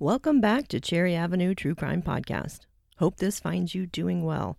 [0.00, 2.60] Welcome back to Cherry Avenue True Crime Podcast.
[2.98, 4.56] Hope this finds you doing well.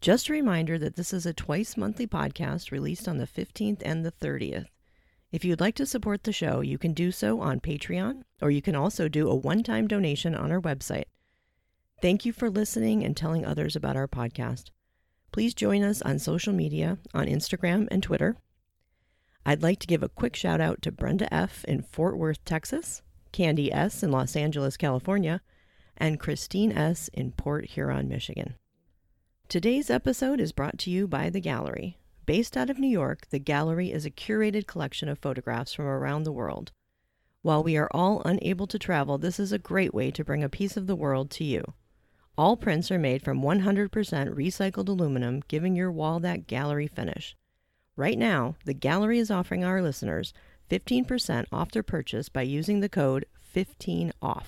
[0.00, 4.04] Just a reminder that this is a twice monthly podcast released on the 15th and
[4.04, 4.66] the 30th.
[5.32, 8.62] If you'd like to support the show, you can do so on Patreon, or you
[8.62, 11.06] can also do a one time donation on our website.
[12.00, 14.70] Thank you for listening and telling others about our podcast.
[15.32, 18.36] Please join us on social media on Instagram and Twitter.
[19.44, 21.64] I'd like to give a quick shout out to Brenda F.
[21.64, 23.02] in Fort Worth, Texas,
[23.32, 24.02] Candy S.
[24.02, 25.40] in Los Angeles, California,
[25.96, 27.08] and Christine S.
[27.08, 28.54] in Port Huron, Michigan.
[29.48, 31.98] Today's episode is brought to you by The Gallery.
[32.26, 36.22] Based out of New York, The Gallery is a curated collection of photographs from around
[36.22, 36.72] the world.
[37.42, 40.48] While we are all unable to travel, this is a great way to bring a
[40.48, 41.64] piece of the world to you.
[42.36, 47.36] All prints are made from 100% recycled aluminum, giving your wall that gallery finish.
[47.96, 50.32] Right now, the gallery is offering our listeners
[50.70, 54.44] 15% off their purchase by using the code 15OFF.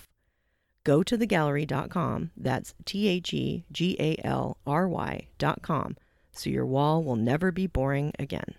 [0.85, 5.97] Go to thegallery.com, that's T H E G A L R Y.com,
[6.33, 8.55] so your wall will never be boring again.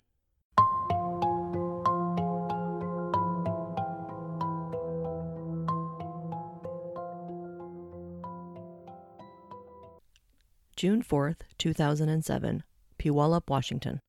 [10.76, 12.62] June 4th, 2007,
[12.98, 14.00] Puyallup, Washington.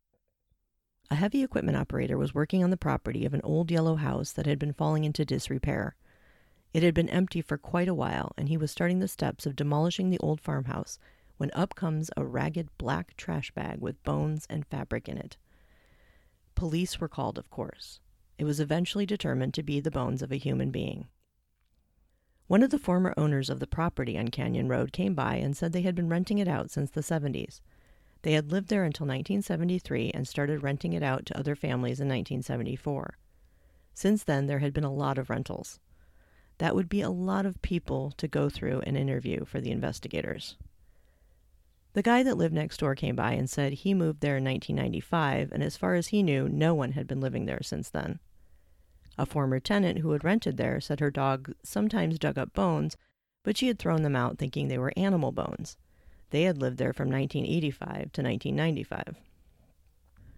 [1.11, 4.48] A heavy equipment operator was working on the property of an old yellow house that
[4.48, 5.95] had been falling into disrepair.
[6.73, 9.56] It had been empty for quite a while, and he was starting the steps of
[9.56, 10.97] demolishing the old farmhouse
[11.38, 15.38] when up comes a ragged black trash bag with bones and fabric in it.
[16.56, 18.00] Police were called, of course.
[18.38, 21.08] It was eventually determined to be the bones of a human being.
[22.47, 25.72] One of the former owners of the property on Canyon Road came by and said
[25.72, 27.59] they had been renting it out since the 70s.
[28.26, 32.08] They had lived there until 1973 and started renting it out to other families in
[32.08, 33.20] 1974.
[33.94, 35.80] Since then, there had been a lot of rentals.
[36.58, 40.58] That would be a lot of people to go through and interview for the investigators.
[41.94, 45.52] The guy that lived next door came by and said he moved there in 1995,
[45.52, 48.18] and as far as he knew, no one had been living there since then.
[49.19, 52.97] A former tenant who had rented there said her dog sometimes dug up bones,
[53.44, 55.78] but she had thrown them out thinking they were animal bones.
[56.35, 59.16] They had lived there from 1985 to 1995.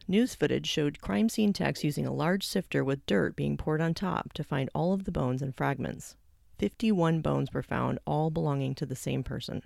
[0.07, 3.95] News footage showed crime scene techs using a large sifter with dirt being poured on
[3.95, 6.15] top to find all of the bones and fragments.
[6.59, 9.63] 51 bones were found, all belonging to the same person.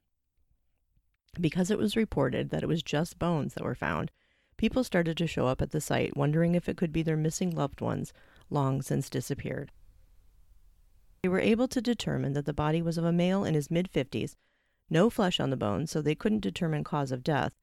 [1.38, 4.10] Because it was reported that it was just bones that were found,
[4.56, 7.54] people started to show up at the site wondering if it could be their missing
[7.54, 8.14] loved ones,
[8.50, 9.74] long since disappeared.
[11.24, 13.92] They were able to determine that the body was of a male in his mid
[13.92, 14.38] 50s
[14.92, 17.54] no flesh on the bones, so they couldn't determine cause of death,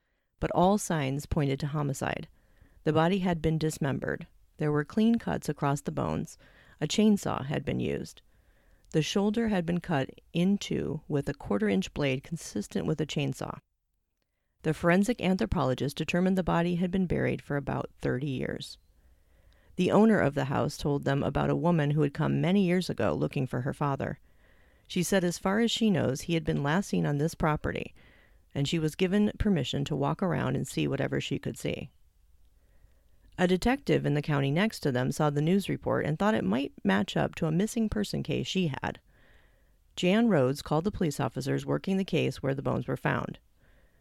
[0.41, 2.27] but all signs pointed to homicide.
[2.85, 4.27] The body had been dismembered.
[4.57, 6.39] There were clean cuts across the bones.
[6.81, 8.23] A chainsaw had been used.
[8.93, 13.59] The shoulder had been cut into with a quarter inch blade consistent with a chainsaw.
[14.63, 18.79] The forensic anthropologist determined the body had been buried for about 30 years.
[19.77, 22.91] The owner of the house told them about a woman who had come many years
[22.91, 24.19] ago looking for her father.
[24.89, 27.95] She said as far as she knows, he had been last seen on this property,
[28.55, 31.91] and she was given permission to walk around and see whatever she could see.
[33.37, 36.43] A detective in the county next to them saw the news report and thought it
[36.43, 38.99] might match up to a missing person case she had.
[39.95, 43.39] Jan Rhodes called the police officers working the case where the bones were found.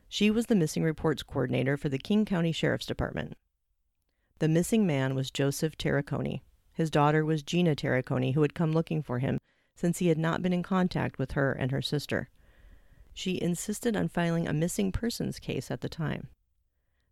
[0.07, 3.33] She was the missing reports coordinator for the King County Sheriff's Department.
[4.39, 6.41] The missing man was Joseph Tarricone.
[6.71, 9.36] His daughter was Gina Tarricone, who had come looking for him
[9.77, 12.29] since he had not been in contact with her and her sister.
[13.13, 16.29] She insisted on filing a missing persons case at the time.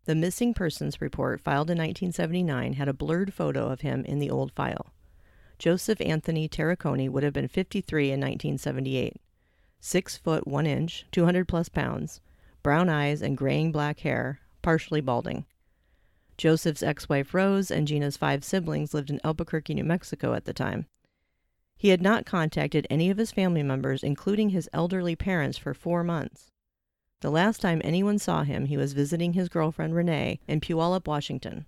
[0.04, 4.30] The missing persons report filed in 1979 had a blurred photo of him in the
[4.30, 4.92] old file.
[5.58, 9.16] Joseph Anthony Tarricone would have been 53 in 1978.
[9.80, 12.20] Six foot one inch, 200 plus pounds,
[12.64, 15.46] brown eyes and graying black hair, partially balding.
[16.36, 20.52] Joseph's ex wife Rose and Gina's five siblings lived in Albuquerque, New Mexico at the
[20.52, 20.86] time.
[21.76, 26.02] He had not contacted any of his family members, including his elderly parents, for four
[26.02, 26.50] months.
[27.20, 31.66] The last time anyone saw him, he was visiting his girlfriend Renee in Puyallup, Washington.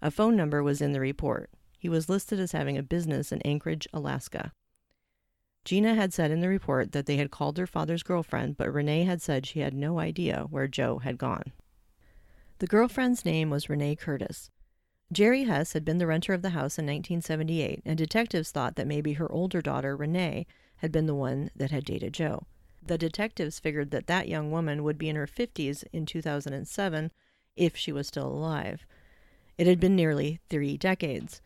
[0.00, 1.50] A phone number was in the report.
[1.78, 4.52] He was listed as having a business in Anchorage, Alaska.
[5.64, 9.04] Gina had said in the report that they had called their father's girlfriend, but Renee
[9.04, 11.52] had said she had no idea where Joe had gone.
[12.58, 14.50] The girlfriend's name was Renee Curtis.
[15.12, 18.88] Jerry Hess had been the renter of the house in 1978, and detectives thought that
[18.88, 20.46] maybe her older daughter, Renee,
[20.78, 22.46] had been the one that had dated Joe.
[22.82, 27.12] The detectives figured that that young woman would be in her 50s in 2007
[27.56, 28.84] if she was still alive.
[29.56, 31.40] It had been nearly three decades.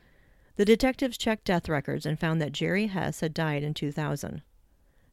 [0.56, 4.42] The detectives checked death records and found that Jerry Hess had died in 2000.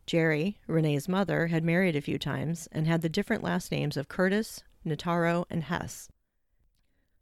[0.06, 4.08] Jerry, Renee's mother, had married a few times and had the different last names of
[4.08, 6.10] Curtis, Notaro, and Hess.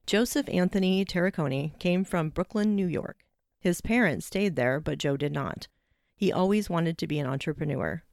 [0.05, 3.25] Joseph Anthony Tarricone came from Brooklyn, New York.
[3.59, 5.67] His parents stayed there, but Joe did not.
[6.15, 8.03] He always wanted to be an entrepreneur.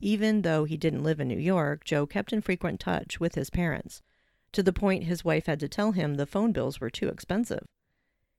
[0.00, 3.48] Even though he didn't live in New York, Joe kept in frequent touch with his
[3.48, 4.02] parents,
[4.50, 7.64] to the point his wife had to tell him the phone bills were too expensive.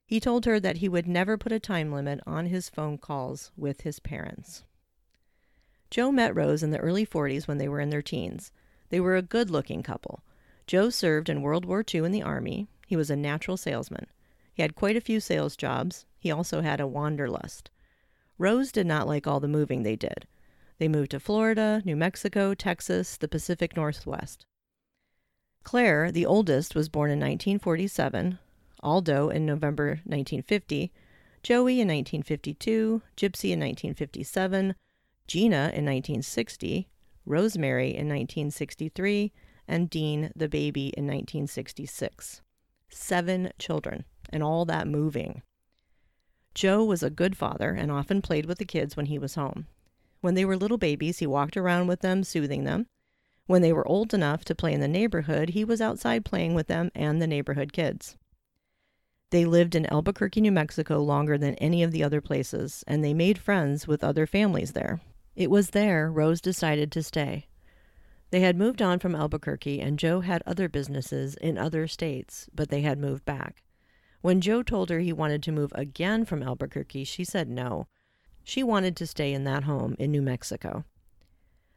[0.05, 3.51] He told her that he would never put a time limit on his phone calls
[3.55, 4.65] with his parents.
[5.89, 8.51] Joe met Rose in the early 40s when they were in their teens.
[8.89, 10.23] They were a good looking couple.
[10.65, 12.67] Joe served in World War II in the Army.
[12.87, 14.07] He was a natural salesman.
[14.53, 16.05] He had quite a few sales jobs.
[16.17, 17.69] He also had a wanderlust.
[18.39, 20.25] Rose did not like all the moving they did.
[20.79, 24.45] They moved to Florida, New Mexico, Texas, the Pacific Northwest.
[25.63, 28.39] Claire, the oldest, was born in 1947,
[28.81, 30.93] Aldo in November 1950,
[31.43, 34.75] Joey in 1952, Gypsy in 1957,
[35.27, 36.87] Gina in 1960,
[37.25, 39.33] Rosemary in 1963,
[39.67, 42.41] and Dean the baby in 1966.
[42.89, 45.41] Seven children, and all that moving.
[46.53, 49.67] Joe was a good father and often played with the kids when he was home.
[50.21, 52.87] When they were little babies, he walked around with them, soothing them.
[53.45, 56.67] When they were old enough to play in the neighborhood, he was outside playing with
[56.67, 58.17] them and the neighborhood kids.
[59.29, 63.13] They lived in Albuquerque, New Mexico longer than any of the other places, and they
[63.13, 65.01] made friends with other families there.
[65.35, 67.47] It was there Rose decided to stay.
[68.29, 72.69] They had moved on from Albuquerque, and Joe had other businesses in other states, but
[72.69, 73.63] they had moved back.
[74.21, 77.87] When Joe told her he wanted to move again from Albuquerque, she said no.
[78.43, 80.83] She wanted to stay in that home in New Mexico.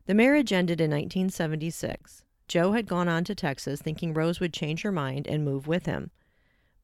[0.07, 2.25] The marriage ended in 1976.
[2.49, 5.87] Joe had gone on to Texas thinking Rose would change her mind and move with
[5.87, 6.11] him,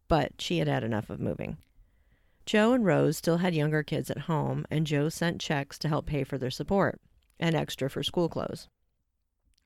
[0.06, 1.56] but she had had enough of moving.
[2.44, 6.06] Joe and Rose still had younger kids at home, and Joe sent checks to help
[6.06, 7.00] pay for their support
[7.40, 8.68] and extra for school clothes.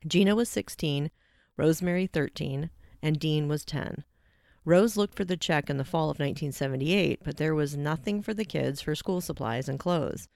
[0.07, 1.11] Gina was 16,
[1.57, 2.71] Rosemary 13,
[3.03, 4.05] and Dean was 10.
[4.65, 8.33] Rose looked for the check in the fall of 1978, but there was nothing for
[8.33, 10.29] the kids for school supplies and clothes.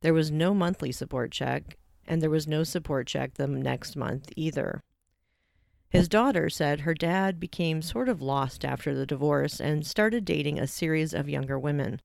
[0.00, 1.76] There was no monthly support check,
[2.06, 4.82] and there was no support check the next month either.
[5.90, 10.58] His daughter said her dad became sort of lost after the divorce and started dating
[10.58, 12.00] a series of younger women.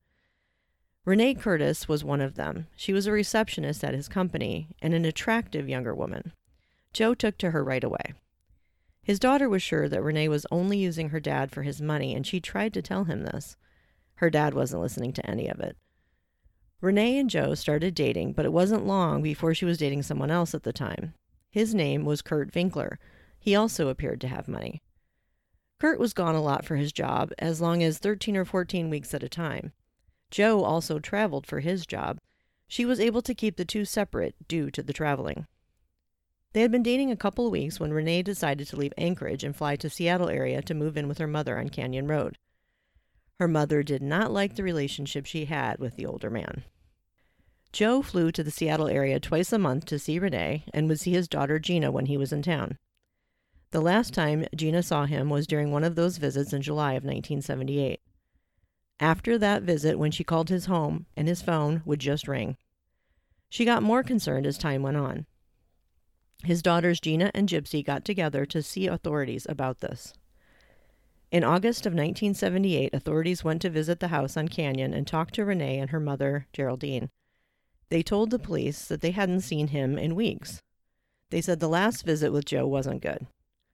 [1.06, 2.68] Renee Curtis was one of them.
[2.76, 6.34] She was a receptionist at his company and an attractive younger woman.
[6.96, 8.14] Joe took to her right away.
[9.04, 12.26] His daughter was sure that Renee was only using her dad for his money, and
[12.26, 13.58] she tried to tell him this.
[14.16, 15.76] Her dad wasn't listening to any of it.
[16.80, 20.56] Renee and Joe started dating, but it wasn't long before she was dating someone else
[20.56, 21.14] at the time.
[21.52, 22.98] His name was Kurt Winkler,
[23.38, 24.82] he also appeared to have money.
[25.82, 29.14] Kurt was gone a lot for his job, as long as 13 or 14 weeks
[29.14, 29.74] at a time.
[30.32, 32.20] Joe also traveled for his job.
[32.70, 35.46] She was able to keep the two separate due to the traveling.
[36.56, 39.54] They had been dating a couple of weeks when Renee decided to leave Anchorage and
[39.54, 42.38] fly to Seattle area to move in with her mother on Canyon Road.
[43.40, 46.64] Her mother did not like the relationship she had with the older man.
[47.74, 51.12] Joe flew to the Seattle area twice a month to see Renee and would see
[51.12, 52.78] his daughter Gina when he was in town.
[53.72, 57.04] The last time Gina saw him was during one of those visits in July of
[57.04, 58.00] 1978.
[59.02, 62.56] After that visit, when she called his home and his phone would just ring.
[63.50, 65.26] She got more concerned as time went on.
[66.46, 70.14] His daughters Gina and Gypsy got together to see authorities about this.
[71.32, 75.44] In August of 1978, authorities went to visit the house on Canyon and talked to
[75.44, 77.10] Renee and her mother, Geraldine.
[77.90, 80.62] They told the police that they hadn't seen him in weeks.
[81.32, 83.26] They said the last visit with Joe wasn't good.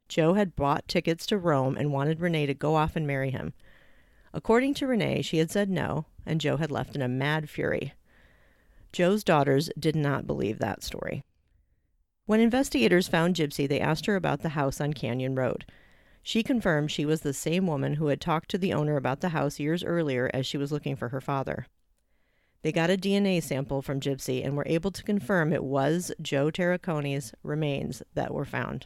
[0.07, 3.53] Joe had bought tickets to Rome and wanted Renee to go off and marry him.
[4.33, 7.93] According to Renee, she had said no, and Joe had left in a mad fury.
[8.93, 11.23] Joe's daughters did not believe that story.
[12.25, 15.65] When investigators found Gypsy, they asked her about the house on Canyon Road.
[16.23, 19.29] She confirmed she was the same woman who had talked to the owner about the
[19.29, 21.65] house years earlier as she was looking for her father.
[22.61, 26.51] They got a DNA sample from Gypsy and were able to confirm it was Joe
[26.51, 28.85] Tarricone's remains that were found.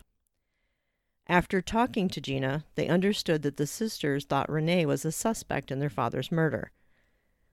[1.28, 5.80] After talking to Gina, they understood that the sisters thought Renee was a suspect in
[5.80, 6.72] their father's murder.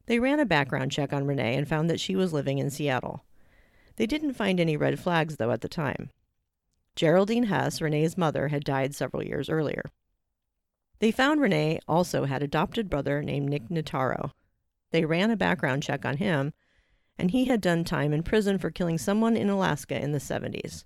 [0.06, 3.24] They ran a background check on Renee and found that she was living in Seattle.
[3.96, 6.10] They didn't find any red flags, though, at the time.
[6.96, 9.84] Geraldine Hess, Renee's mother, had died several years earlier.
[10.98, 14.30] They found Renee also had adopted brother named Nick Notaro.
[14.92, 16.52] They ran a background check on him,
[17.18, 20.84] and he had done time in prison for killing someone in Alaska in the 70s.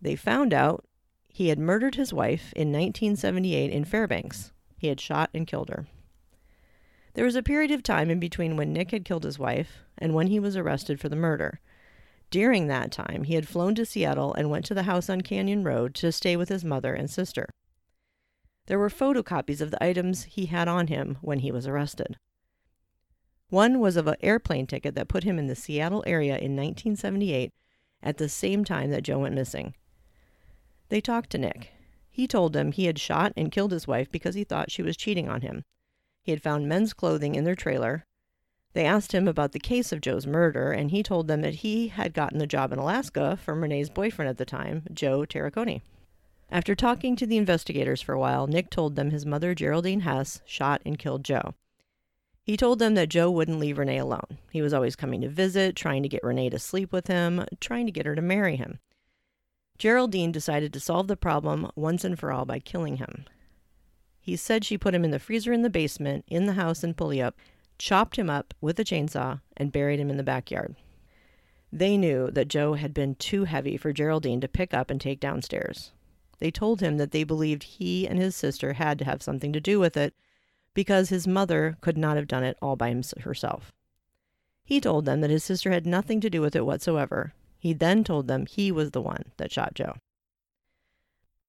[0.00, 0.84] They found out
[1.28, 4.52] he had murdered his wife in 1978 in Fairbanks.
[4.76, 5.86] He had shot and killed her.
[7.14, 10.14] There was a period of time in between when Nick had killed his wife and
[10.14, 11.60] when he was arrested for the murder.
[12.30, 15.64] During that time, he had flown to Seattle and went to the house on Canyon
[15.64, 17.48] Road to stay with his mother and sister.
[18.66, 22.18] There were photocopies of the items he had on him when he was arrested.
[23.48, 27.54] One was of an airplane ticket that put him in the Seattle area in 1978
[28.02, 29.74] at the same time that Joe went missing.
[30.90, 31.72] They talked to Nick.
[32.10, 34.96] He told them he had shot and killed his wife because he thought she was
[34.96, 35.64] cheating on him.
[36.20, 38.04] He had found men's clothing in their trailer.
[38.78, 41.88] They asked him about the case of Joe's murder, and he told them that he
[41.88, 45.82] had gotten the job in Alaska from Renee's boyfriend at the time, Joe Tarricone.
[46.48, 50.42] After talking to the investigators for a while, Nick told them his mother, Geraldine Hess,
[50.46, 51.56] shot and killed Joe.
[52.44, 54.38] He told them that Joe wouldn't leave Renee alone.
[54.52, 57.86] He was always coming to visit, trying to get Renee to sleep with him, trying
[57.86, 58.78] to get her to marry him.
[59.76, 63.24] Geraldine decided to solve the problem once and for all by killing him.
[64.20, 66.94] He said she put him in the freezer in the basement, in the house in
[66.94, 67.32] Puyallup,
[67.78, 70.76] chopped him up with a chainsaw, and buried him in the backyard.
[71.72, 75.20] They knew that Joe had been too heavy for Geraldine to pick up and take
[75.20, 75.92] downstairs.
[76.38, 79.60] They told him that they believed he and his sister had to have something to
[79.60, 80.14] do with it
[80.72, 83.72] because his mother could not have done it all by herself.
[84.64, 87.32] He told them that his sister had nothing to do with it whatsoever.
[87.58, 89.96] He then told them he was the one that shot Joe.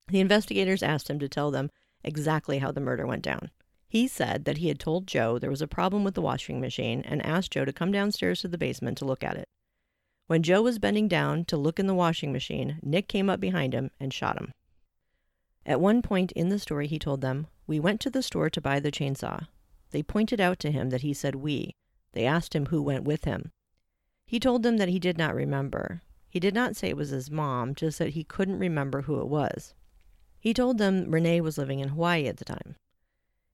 [0.08, 1.70] The investigators asked him to tell them
[2.04, 3.52] exactly how the murder went down.
[3.90, 7.02] He said that he had told Joe there was a problem with the washing machine
[7.02, 9.50] and asked Joe to come downstairs to the basement to look at it.
[10.28, 13.74] When Joe was bending down to look in the washing machine, Nick came up behind
[13.74, 14.54] him and shot him.
[15.66, 18.62] At one point in the story, he told them, We went to the store to
[18.62, 19.48] buy the chainsaw.
[19.90, 21.74] They pointed out to him that he said we.
[22.14, 23.52] They asked him who went with him.
[24.28, 26.04] He told them that he did not remember.
[26.30, 29.28] He did not say it was his mom, just that he couldn't remember who it
[29.28, 29.74] was.
[30.40, 32.76] He told them Renee was living in Hawaii at the time.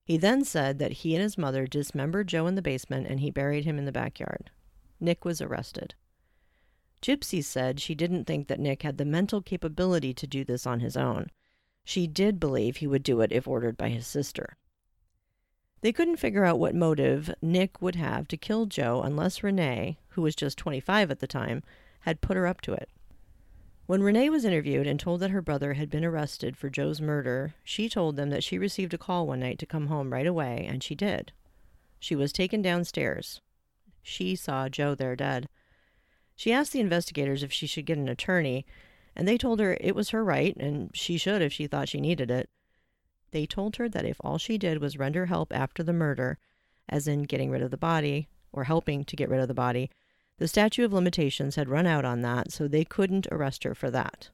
[0.06, 3.32] He then said that he and his mother dismembered Joe in the basement and he
[3.32, 4.52] buried him in the backyard.
[5.00, 5.96] Nick was arrested.
[7.02, 10.80] Gypsy said she didn't think that Nick had the mental capability to do this on
[10.80, 11.32] his own.
[11.84, 14.58] She did believe he would do it if ordered by his sister.
[15.82, 20.22] They couldn't figure out what motive Nick would have to kill Joe unless Renee, who
[20.22, 21.64] was just 25 at the time,
[22.02, 22.90] had put her up to it.
[23.88, 27.54] When Renee was interviewed and told that her brother had been arrested for Joe's murder,
[27.64, 30.66] she told them that she received a call one night to come home right away,
[30.68, 31.32] and she did.
[32.00, 33.42] She was taken downstairs.
[34.02, 35.48] She saw Joe there dead.
[36.36, 38.66] She asked the investigators if she should get an attorney,
[39.16, 42.02] and they told her it was her right and she should if she thought she
[42.02, 42.50] needed it.
[43.32, 46.38] They told her that if all she did was render help after the murder,
[46.90, 49.90] as in getting rid of the body or helping to get rid of the body,
[50.38, 53.90] the statute of limitations had run out on that, so they couldn't arrest her for
[53.92, 54.30] that.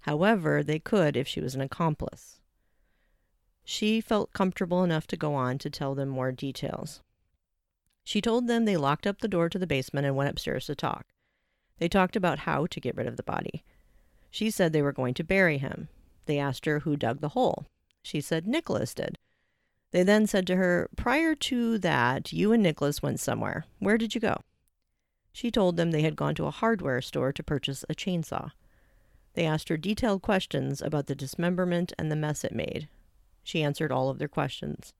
[0.00, 2.40] However, they could if she was an accomplice.
[3.64, 7.00] She felt comfortable enough to go on to tell them more details.
[8.04, 10.74] She told them they locked up the door to the basement and went upstairs to
[10.74, 11.06] talk.
[11.78, 13.64] They talked about how to get rid of the body.
[14.30, 15.88] She said they were going to bury him.
[16.26, 17.66] They asked her who dug the hole.
[18.02, 19.18] She said Nicholas did.
[19.92, 23.64] They then said to her, Prior to that, you and Nicholas went somewhere.
[23.78, 24.40] Where did you go?
[25.34, 28.52] She told them they had gone to a hardware store to purchase a chainsaw.
[29.34, 32.88] They asked her detailed questions about the dismemberment and the mess it made.
[33.42, 34.94] She answered all of their questions.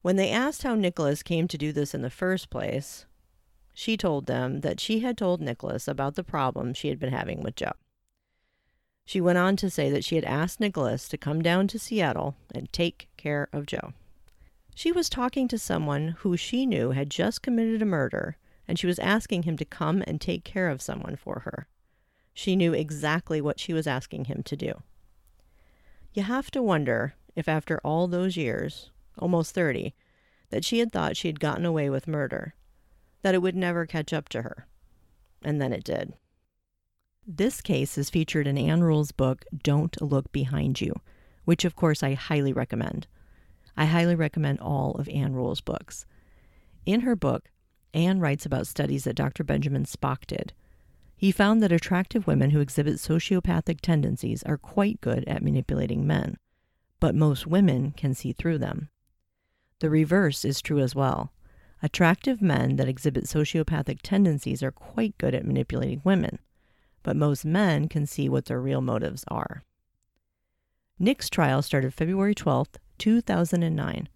[0.00, 3.04] When they asked how Nicholas came to do this in the first place,
[3.74, 7.42] she told them that she had told Nicholas about the problem she had been having
[7.42, 7.72] with Joe.
[9.04, 12.36] She went on to say that she had asked Nicholas to come down to Seattle
[12.54, 13.92] and take care of Joe.
[14.76, 18.36] She was talking to someone who she knew had just committed a murder,
[18.68, 21.68] and she was asking him to come and take care of someone for her.
[22.34, 24.82] She knew exactly what she was asking him to do.
[26.12, 29.94] You have to wonder if, after all those years, almost 30,
[30.50, 32.54] that she had thought she had gotten away with murder,
[33.22, 34.66] that it would never catch up to her.
[35.42, 36.14] And then it did.
[37.26, 40.94] This case is featured in Ann Rule's book, Don't Look Behind You,
[41.44, 43.06] which of course I highly recommend.
[43.76, 46.06] I highly recommend all of Ann Rule's books.
[46.86, 47.50] In her book,
[47.96, 49.42] Ann writes about studies that Dr.
[49.42, 50.52] Benjamin Spock did.
[51.16, 56.36] He found that attractive women who exhibit sociopathic tendencies are quite good at manipulating men,
[57.00, 58.90] but most women can see through them.
[59.78, 61.32] The reverse is true as well.
[61.82, 66.38] Attractive men that exhibit sociopathic tendencies are quite good at manipulating women,
[67.02, 69.64] but most men can see what their real motives are.
[70.98, 74.08] Nick's trial started February 12, 2009.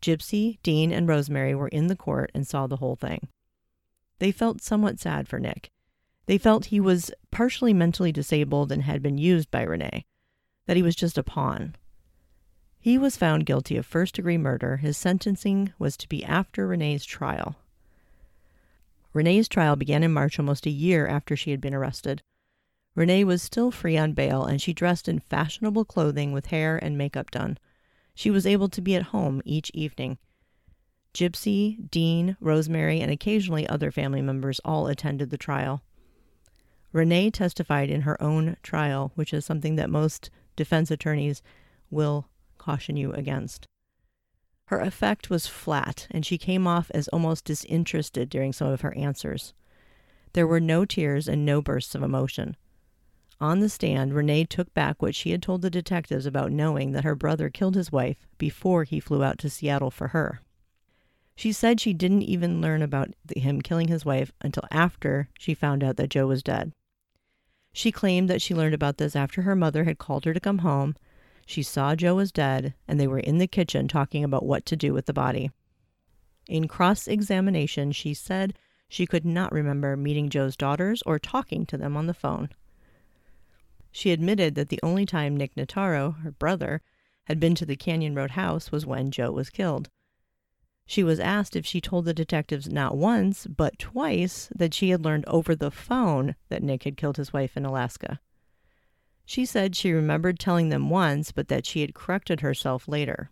[0.00, 3.28] Gypsy, Dean, and Rosemary were in the court and saw the whole thing.
[4.18, 5.70] They felt somewhat sad for Nick.
[6.26, 10.04] They felt he was partially mentally disabled and had been used by Renee,
[10.66, 11.74] that he was just a pawn.
[12.78, 14.78] He was found guilty of first degree murder.
[14.78, 17.56] His sentencing was to be after Renee's trial.
[19.12, 22.22] Renee's trial began in March, almost a year after she had been arrested.
[22.94, 26.96] Renee was still free on bail, and she dressed in fashionable clothing with hair and
[26.96, 27.58] makeup done.
[28.14, 30.18] She was able to be at home each evening.
[31.14, 35.82] Gypsy, Dean, Rosemary, and occasionally other family members all attended the trial.
[36.92, 41.42] Renee testified in her own trial, which is something that most defense attorneys
[41.90, 43.66] will caution you against.
[44.66, 48.96] Her effect was flat, and she came off as almost disinterested during some of her
[48.96, 49.52] answers.
[50.32, 52.56] There were no tears and no bursts of emotion.
[53.40, 57.04] On the stand, Renee took back what she had told the detectives about knowing that
[57.04, 60.40] her brother killed his wife before he flew out to Seattle for her.
[61.36, 65.82] She said she didn't even learn about him killing his wife until after she found
[65.82, 66.72] out that Joe was dead.
[67.72, 70.58] She claimed that she learned about this after her mother had called her to come
[70.58, 70.94] home.
[71.46, 74.76] She saw Joe was dead, and they were in the kitchen talking about what to
[74.76, 75.50] do with the body.
[76.46, 78.54] In cross examination, she said
[78.88, 82.50] she could not remember meeting Joe's daughters or talking to them on the phone.
[83.92, 86.82] She admitted that the only time Nick Notaro, her brother,
[87.24, 89.88] had been to the Canyon Road house was when Joe was killed.
[90.86, 95.04] She was asked if she told the detectives not once, but twice that she had
[95.04, 98.20] learned over the phone that Nick had killed his wife in Alaska.
[99.24, 103.30] She said she remembered telling them once, but that she had corrected herself later.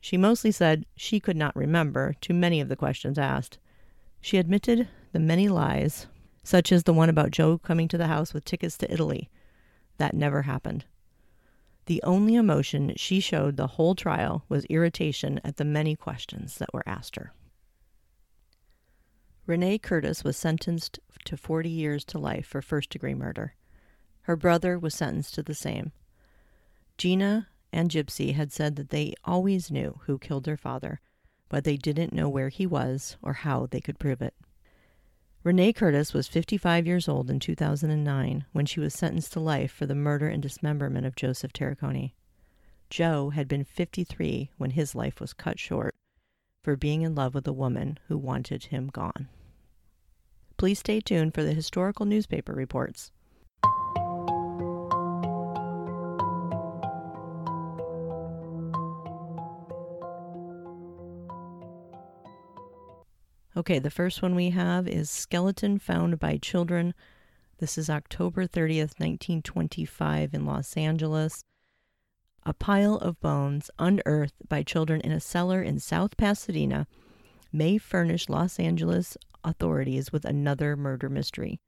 [0.00, 3.58] She mostly said she could not remember to many of the questions asked.
[4.20, 6.08] She admitted the many lies,
[6.42, 9.30] such as the one about Joe coming to the house with tickets to Italy.
[9.98, 10.84] That never happened.
[11.86, 16.72] The only emotion she showed the whole trial was irritation at the many questions that
[16.72, 17.32] were asked her.
[19.46, 23.54] Renee Curtis was sentenced to 40 years to life for first degree murder.
[24.22, 25.92] Her brother was sentenced to the same.
[26.98, 31.00] Gina and Gypsy had said that they always knew who killed their father,
[31.48, 34.34] but they didn't know where he was or how they could prove it.
[35.44, 39.86] Renee Curtis was 55 years old in 2009 when she was sentenced to life for
[39.86, 42.12] the murder and dismemberment of Joseph Tarricone.
[42.90, 45.94] Joe had been 53 when his life was cut short
[46.62, 49.28] for being in love with a woman who wanted him gone.
[50.56, 53.12] Please stay tuned for the historical newspaper reports.
[63.58, 66.94] Okay, the first one we have is Skeleton Found by Children.
[67.58, 71.44] This is October 30th, 1925, in Los Angeles.
[72.44, 76.86] A pile of bones unearthed by children in a cellar in South Pasadena
[77.52, 81.58] may furnish Los Angeles authorities with another murder mystery.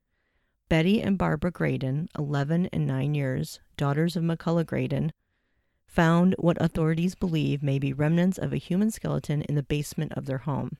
[0.68, 5.12] Betty and Barbara Graydon, 11 and 9 years, daughters of McCullough Graydon,
[5.88, 10.26] found what authorities believe may be remnants of a human skeleton in the basement of
[10.26, 10.78] their home.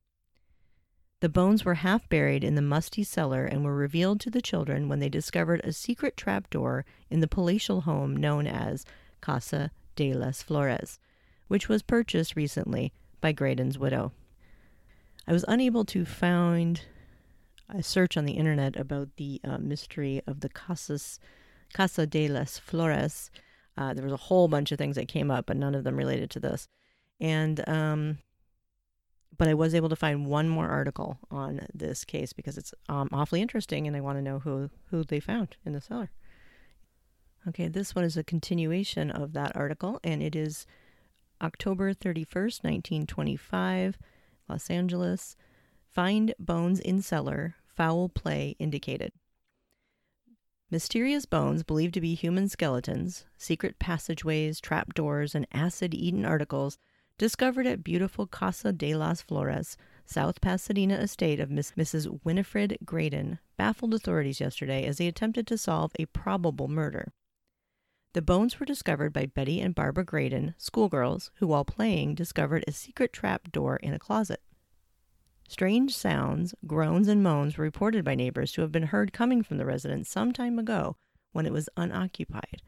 [1.21, 4.89] The bones were half buried in the musty cellar and were revealed to the children
[4.89, 8.87] when they discovered a secret trapdoor in the palatial home known as
[9.21, 10.99] Casa de las Flores,
[11.49, 14.13] which was purchased recently by Graydon's widow.
[15.27, 16.81] I was unable to find
[17.69, 21.21] a search on the internet about the uh, mystery of the Casas,
[21.75, 23.31] Casa de las Flores.
[23.77, 25.97] Uh, there was a whole bunch of things that came up, but none of them
[25.97, 26.67] related to this.
[27.21, 28.19] And um,
[29.37, 33.09] but I was able to find one more article on this case because it's um,
[33.13, 36.11] awfully interesting, and I want to know who who they found in the cellar.
[37.49, 40.67] Okay, this one is a continuation of that article, and it is
[41.41, 43.99] October 31st, 1925,
[44.49, 45.37] Los Angeles.
[45.91, 49.13] Find bones in cellar, foul play indicated.
[50.71, 56.79] Mysterious bones believed to be human skeletons, secret passageways, trapdoors, and acid eaten articles
[57.21, 62.19] discovered at beautiful Casa de las Flores, South Pasadena estate of Miss, Mrs.
[62.25, 67.13] Winifred Graydon, baffled authorities yesterday as they attempted to solve a probable murder.
[68.15, 72.73] The bones were discovered by Betty and Barbara Graydon, schoolgirls, who, while playing, discovered a
[72.73, 74.41] secret trap door in a closet.
[75.47, 79.59] Strange sounds, groans, and moans were reported by neighbors to have been heard coming from
[79.59, 80.97] the residence some time ago
[81.33, 82.63] when it was unoccupied,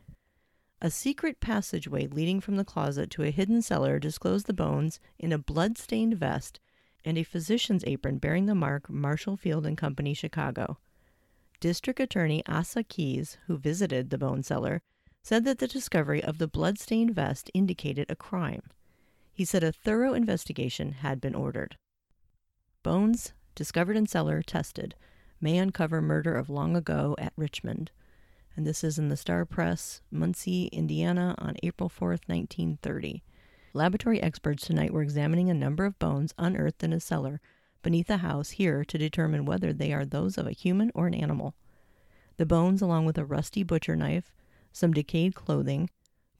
[0.85, 5.33] a secret passageway leading from the closet to a hidden cellar disclosed the bones in
[5.33, 6.59] a blood-stained vest
[7.05, 10.79] and a physician's apron bearing the mark Marshall Field and Company, Chicago.
[11.61, 14.83] District Attorney Asa Keyes, who visited the bone cellar,
[15.23, 18.64] said that the discovery of the blood-stained vest indicated a crime.
[19.33, 21.77] He said a thorough investigation had been ordered.
[22.83, 24.97] Bones discovered in cellar tested
[25.40, 27.92] may uncover murder of long ago at Richmond
[28.57, 33.23] and this is in the Star Press, Muncie, Indiana, on April 4th, 1930.
[33.73, 37.41] Laboratory experts tonight were examining a number of bones unearthed in a cellar
[37.83, 41.15] beneath a house here to determine whether they are those of a human or an
[41.15, 41.55] animal.
[42.37, 44.33] The bones, along with a rusty butcher knife,
[44.73, 45.91] some decayed clothing,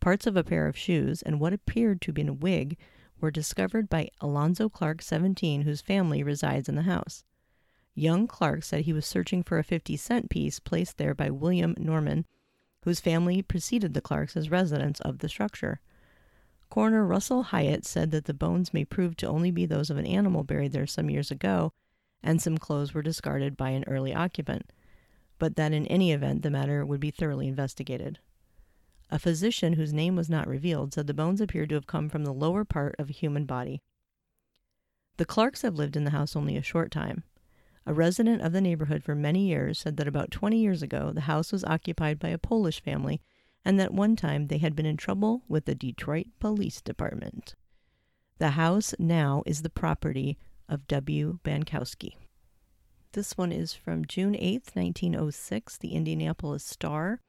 [0.01, 2.77] parts of a pair of shoes, and what appeared to be a wig,
[3.21, 7.25] were discovered by Alonzo Clark, 17, whose family resides in the house.
[7.95, 11.75] Young Clark said he was searching for a 50 cent piece placed there by William
[11.79, 12.27] Norman,
[12.85, 15.81] whose family preceded the Clarks as residents of the structure.
[16.71, 20.07] Coroner Russell Hyatt said that the bones may prove to only be those of an
[20.07, 21.73] animal buried there some years ago,
[22.23, 24.73] and some clothes were discarded by an early occupant,
[25.39, 28.21] but that in any event the matter would be thoroughly investigated.
[29.11, 32.25] A physician whose name was not revealed said the bones appeared to have come from
[32.25, 33.83] the lower part of a human body.
[35.19, 37.25] The Clarks have lived in the house only a short time.
[37.85, 41.23] A resident of the neighborhood for many years said that about 20 years ago the
[41.23, 43.21] house was occupied by a Polish family
[43.65, 47.55] and that one time they had been in trouble with the Detroit Police Department.
[48.39, 51.39] The house now is the property of W.
[51.45, 52.15] Bankowski.
[53.13, 57.21] This one is from June 8, 1906, the Indianapolis Star,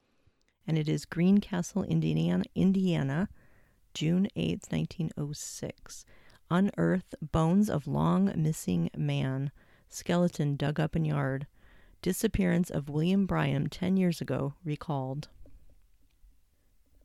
[0.66, 3.28] and it is Greencastle, Indiana, Indiana,
[3.94, 6.06] June 8, 1906.
[6.50, 9.52] Unearth bones of long missing man.
[9.94, 11.46] Skeleton dug up in yard.
[12.02, 15.30] Disappearance of William Bryan 10 years ago recalled.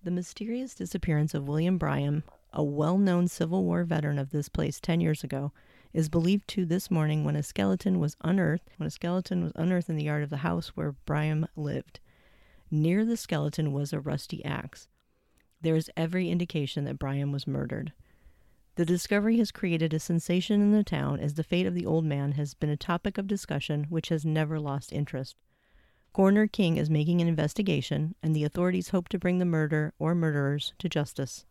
[0.03, 4.81] The mysterious disappearance of William Bryan, a well known Civil War veteran of this place
[4.81, 5.53] 10 years ago,
[5.92, 9.90] is believed to this morning when a skeleton was unearthed when a skeleton was unearthed
[9.90, 12.01] in the yard of the house where Bryan lived.
[12.70, 14.88] Near the skeleton was a rusty axe.
[15.61, 17.92] There is every indication that Bryan was murdered.
[18.79, 22.05] The discovery has created a sensation in the town as the fate of the old
[22.05, 25.35] man has been a topic of discussion which has never lost interest.
[26.12, 30.14] Coroner King is making an investigation, and the authorities hope to bring the murder or
[30.14, 31.45] murderers to justice.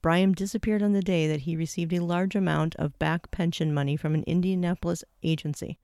[0.00, 3.94] Bryan disappeared on the day that he received a large amount of back pension money
[3.94, 5.78] from an Indianapolis agency.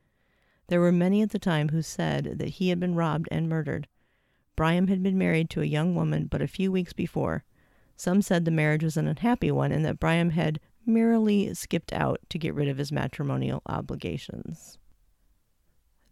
[0.69, 3.89] There were many at the time who said that he had been robbed and murdered.
[4.57, 7.45] Bryan had been married to a young woman but a few weeks before,
[7.97, 12.21] some said the marriage was an unhappy one and that Bryan had merely skipped out
[12.31, 14.79] to get rid of his matrimonial obligations.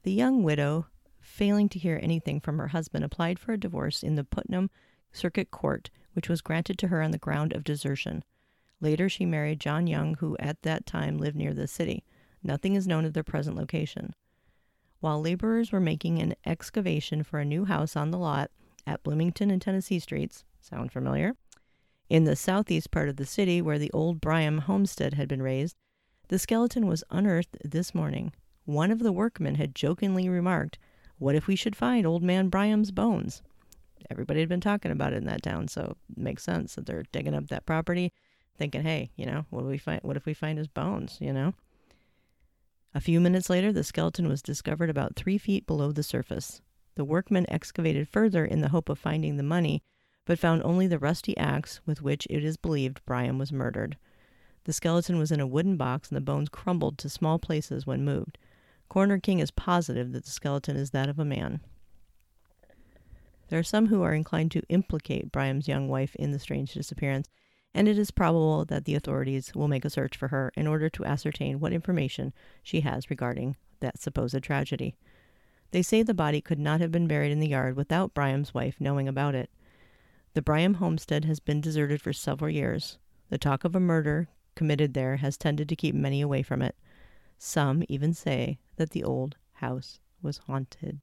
[0.03, 0.87] The young widow,
[1.21, 4.71] failing to hear anything from her husband, applied for a divorce in the Putnam
[5.13, 8.25] Circuit Court, which was granted to her on the ground of desertion.
[8.81, 12.05] Later, she married John Young, who at that time lived near the city.
[12.43, 14.15] Nothing is known of their present location.
[15.01, 18.51] While laborers were making an excavation for a new house on the lot
[18.87, 21.35] at Bloomington and Tennessee Streets, sound familiar?
[22.11, 25.77] In the southeast part of the city, where the old Bryan homestead had been raised,
[26.27, 28.33] the skeleton was unearthed this morning.
[28.65, 30.77] One of the workmen had jokingly remarked,
[31.19, 33.43] What if we should find old man Bryan's bones?
[34.11, 37.05] Everybody had been talking about it in that town, so it makes sense that they're
[37.13, 38.13] digging up that property,
[38.59, 41.33] thinking, hey, you know, what do we find what if we find his bones, you
[41.33, 41.55] know?
[42.93, 46.61] A few minutes later the skeleton was discovered about three feet below the surface.
[46.97, 49.85] The workmen excavated further in the hope of finding the money,
[50.25, 53.97] but found only the rusty axe with which it is believed Bryan was murdered.
[54.65, 58.05] The skeleton was in a wooden box and the bones crumbled to small places when
[58.05, 58.39] moved.
[58.89, 61.61] Coroner King is positive that the skeleton is that of a man.
[63.49, 67.29] There are some who are inclined to implicate Bryan's young wife in the strange disappearance,
[67.75, 70.89] and it is probable that the authorities will make a search for her in order
[70.91, 74.95] to ascertain what information she has regarding that supposed tragedy.
[75.73, 78.77] They say the body could not have been buried in the yard without Bryan's wife
[78.81, 79.51] knowing about it.
[80.35, 82.99] The Bryan homestead has been deserted for several years.
[83.31, 86.77] The talk of a murder committed there has tended to keep many away from it.
[87.39, 91.01] Some even say that the old house was haunted.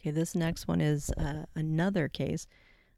[0.00, 2.46] Okay, this next one is uh, another case,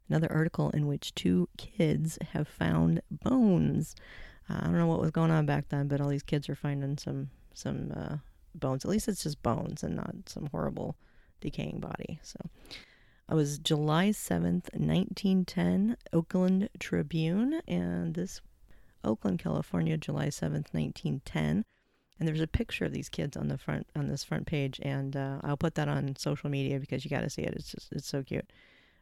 [0.09, 3.95] another article in which two kids have found bones.
[4.49, 6.55] Uh, I don't know what was going on back then, but all these kids are
[6.55, 8.17] finding some some uh,
[8.55, 8.85] bones.
[8.85, 10.95] At least it's just bones and not some horrible
[11.41, 12.19] decaying body.
[12.23, 12.39] So,
[13.29, 18.41] it was July 7th, 1910, Oakland Tribune, and this
[19.03, 21.63] Oakland, California, July 7th, 1910.
[22.19, 25.15] And there's a picture of these kids on the front on this front page, and
[25.15, 27.53] uh, I'll put that on social media because you got to see it.
[27.55, 28.51] It's just it's so cute.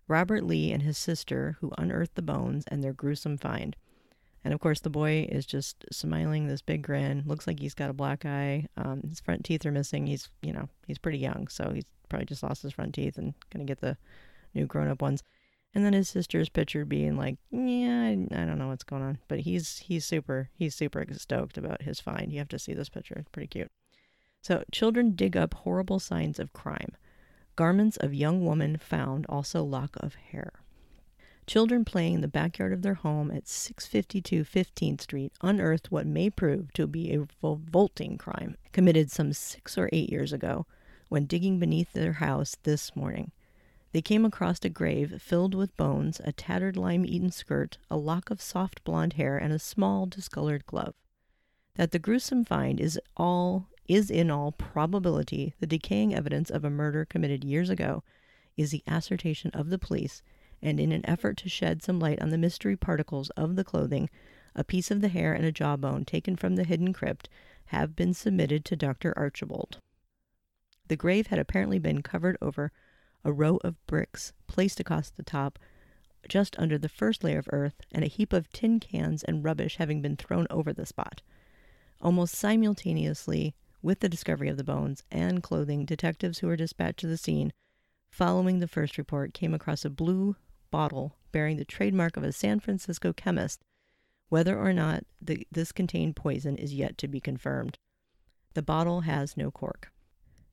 [0.08, 3.76] Robert Lee and his sister who unearthed the bones and their gruesome find.
[4.44, 7.24] And of course, the boy is just smiling this big grin.
[7.26, 8.68] Looks like he's got a black eye.
[8.78, 10.08] Um, his front teeth are missing.
[10.08, 13.34] He's, you know, he's pretty young, so he's probably just lost his front teeth and
[13.52, 13.98] gonna get the
[14.54, 15.24] new grown up ones.
[15.74, 19.20] And then his sister's pictured being like, yeah, I, I, don't know what's going on,
[19.28, 22.32] but he's he's super he's super stoked about his find.
[22.32, 23.72] You have to see this picture; it's pretty cute.
[24.42, 26.96] So children dig up horrible signs of crime.
[27.56, 30.54] Garments of young woman found, also lock of hair.
[31.48, 36.30] Children playing in the backyard of their home at 652 15th Street unearthed what may
[36.30, 40.66] prove to be a revolting crime committed some six or eight years ago
[41.08, 43.32] when digging beneath their house this morning.
[43.94, 48.30] They came across a grave filled with bones, a tattered lime eaten skirt, a lock
[48.30, 50.96] of soft blonde hair, and a small discolored glove.
[51.76, 56.70] That the gruesome find is all is in all probability the decaying evidence of a
[56.70, 58.04] murder committed years ago
[58.58, 60.22] is the assertion of the police,
[60.62, 64.10] and in an effort to shed some light on the mystery particles of the clothing,
[64.56, 67.30] a piece of the hair and a jawbone taken from the hidden crypt
[67.68, 69.18] have been submitted to Dr.
[69.18, 69.80] Archibald.
[70.88, 72.72] The grave had apparently been covered over
[73.24, 75.60] a row of bricks placed across the top
[76.28, 79.78] just under the first layer of earth, and a heap of tin cans and rubbish
[79.78, 81.22] having been thrown over the spot.
[82.02, 87.08] Almost simultaneously with the discovery of the bones and clothing, detectives who were dispatched to
[87.08, 87.54] the scene
[88.10, 90.36] following the first report came across a blue
[90.72, 93.62] bottle bearing the trademark of a San Francisco chemist.
[94.30, 97.78] Whether or not the, this contained poison is yet to be confirmed.
[98.54, 99.92] The bottle has no cork.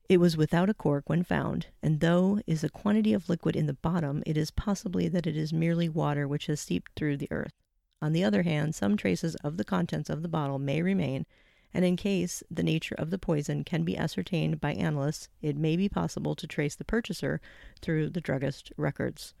[0.07, 3.65] It was without a cork when found, and though is a quantity of liquid in
[3.65, 7.31] the bottom, it is possibly that it is merely water which has seeped through the
[7.31, 7.53] earth.
[8.01, 11.25] On the other hand, some traces of the contents of the bottle may remain,
[11.73, 15.75] and in case the nature of the poison can be ascertained by analysts, it may
[15.75, 17.41] be possible to trace the purchaser
[17.81, 19.33] through the druggist records.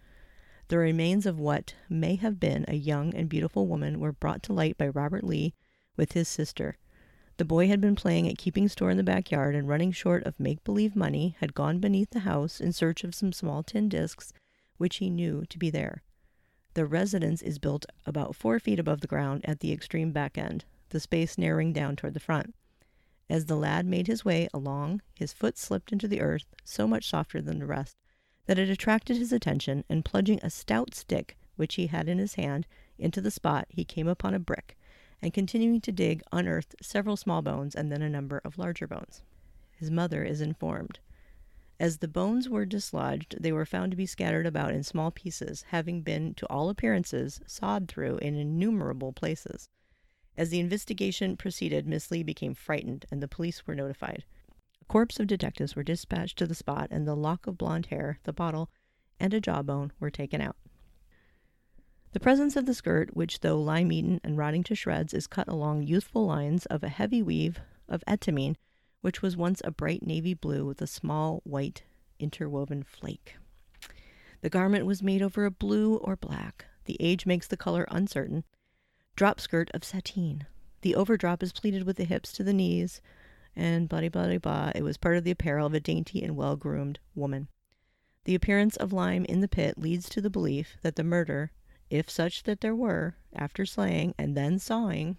[0.67, 4.53] The remains of what may have been a young and beautiful woman were brought to
[4.53, 5.53] light by Robert Lee
[5.95, 6.77] with his sister.
[7.37, 10.39] The boy had been playing at keeping store in the backyard and running short of
[10.39, 14.33] make believe money, had gone beneath the house in search of some small tin discs
[14.77, 16.01] which he knew to be there.
[16.73, 20.65] The residence is built about four feet above the ground at the extreme back end
[20.89, 22.55] the space narrowing down toward the front.
[23.29, 27.09] As the lad made his way along, his foot slipped into the earth, so much
[27.09, 27.97] softer than the rest,
[28.45, 32.35] that it attracted his attention, and plunging a stout stick, which he had in his
[32.35, 34.77] hand, into the spot, he came upon a brick,
[35.21, 39.23] and continuing to dig, unearthed several small bones and then a number of larger bones.
[39.71, 40.99] His mother is informed.
[41.79, 45.65] As the bones were dislodged, they were found to be scattered about in small pieces,
[45.69, 49.67] having been, to all appearances, sawed through in innumerable places.
[50.37, 54.23] As the investigation proceeded, Miss Lee became frightened, and the police were notified.
[54.87, 58.33] Corps of detectives were dispatched to the spot, and the lock of blonde hair, the
[58.33, 58.69] bottle,
[59.19, 60.55] and a jawbone were taken out.
[62.13, 65.47] The presence of the skirt, which, though lime eaten and rotting to shreds, is cut
[65.49, 68.55] along youthful lines of a heavy weave of etamine,
[69.01, 71.83] which was once a bright navy blue with a small white
[72.19, 73.35] interwoven flake.
[74.41, 76.65] The garment was made over a blue or black.
[76.85, 78.43] The age makes the color uncertain,
[79.15, 80.45] drop skirt of sateen.
[80.81, 83.01] The overdrop is pleated with the hips to the knees,
[83.55, 84.71] and blah blah blah.
[84.75, 87.47] It was part of the apparel of a dainty and well groomed woman.
[88.25, 91.51] The appearance of lime in the pit leads to the belief that the murder,
[91.89, 95.17] if such that there were, after slaying and then sawing,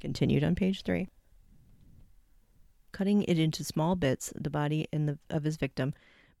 [0.00, 1.08] continued on page three.
[2.92, 5.92] Cutting it into small bits, the body the, of his victim,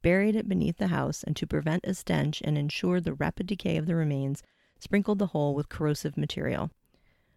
[0.02, 3.76] buried it beneath the house, and to prevent a stench and ensure the rapid decay
[3.76, 4.42] of the remains,
[4.78, 6.70] sprinkled the whole with corrosive material.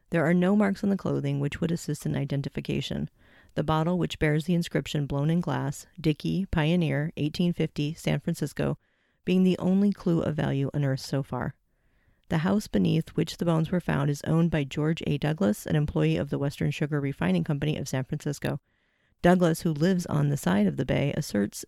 [0.10, 3.10] There are no marks on the clothing which would assist in identification.
[3.56, 8.78] The bottle, which bears the inscription blown in glass, Dickey, Pioneer, 1850, San Francisco,
[9.26, 11.54] being the only clue of value unearthed so far.
[12.30, 15.18] The house beneath which the bones were found is owned by George A.
[15.18, 18.60] Douglas, an employee of the Western Sugar Refining Company of San Francisco.
[19.22, 21.64] Douglas, who lives on the side of the bay, asserts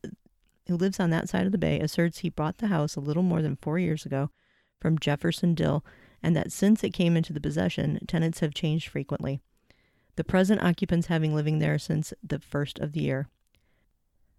[0.67, 3.23] who lives on that side of the bay asserts he bought the house a little
[3.23, 4.31] more than four years ago
[4.79, 5.85] from Jefferson Dill
[6.23, 9.41] and that since it came into the possession, tenants have changed frequently,
[10.15, 13.27] the present occupants having living there since the first of the year.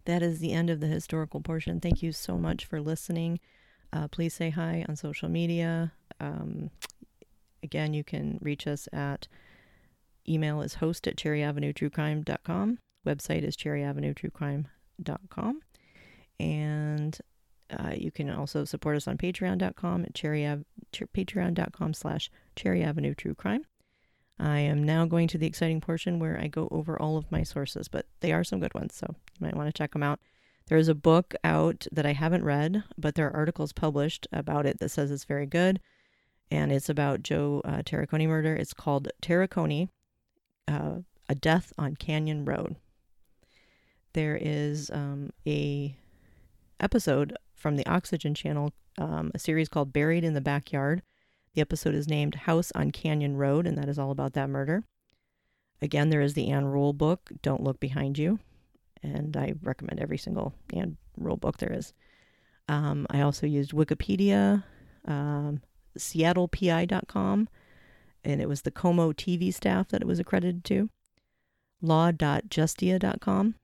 [0.06, 1.80] That is the end of the historical portion.
[1.80, 3.40] Thank you so much for listening.
[3.92, 5.92] Uh, please say hi on social media.
[6.20, 6.70] Um,
[7.62, 9.28] again, you can reach us at
[10.28, 12.78] email is host at cherryavenuetruecrime.com.
[13.06, 15.60] Website is cherryavenuetruecrime.com.
[16.38, 17.18] And
[17.70, 20.42] uh, you can also support us on patreon.com at cherry
[20.92, 23.64] patreon.com slash cherry avenue true crime.
[24.38, 27.42] I am now going to the exciting portion where I go over all of my
[27.42, 30.20] sources, but they are some good ones, so you might want to check them out.
[30.66, 34.66] There is a book out that I haven't read, but there are articles published about
[34.66, 35.80] it that says it's very good,
[36.50, 38.54] and it's about Joe uh, Tarricone murder.
[38.54, 39.88] It's called Tarricone,
[40.68, 40.96] uh,
[41.28, 42.76] A Death on Canyon Road.
[44.12, 45.96] There is um, a
[46.80, 51.02] episode from the Oxygen Channel, um, a series called Buried in the Backyard.
[51.56, 54.84] The episode is named House on Canyon Road, and that is all about that murder.
[55.80, 58.40] Again, there is the Ann Rule book, Don't Look Behind You,
[59.02, 61.94] and I recommend every single Ann Rule book there is.
[62.68, 64.64] Um, I also used Wikipedia,
[65.06, 65.62] um,
[65.96, 67.48] seattlepi.com,
[68.22, 70.90] and it was the KOMO TV staff that it was accredited to.
[71.80, 73.54] Law.justia.com.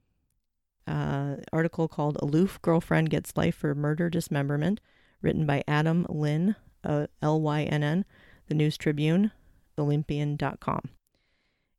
[0.87, 4.81] Uh, article called Aloof Girlfriend Gets Life for Murder Dismemberment,
[5.21, 8.05] written by Adam Lynn, uh, L Y N N,
[8.49, 9.33] the News Tribune,
[9.79, 10.91] Olympian.com.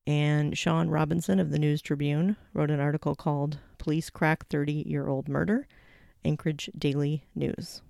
[0.05, 5.07] And Sean Robinson of the News Tribune wrote an article called Police Crack 30 Year
[5.07, 5.67] Old Murder,
[6.25, 7.81] Anchorage Daily News.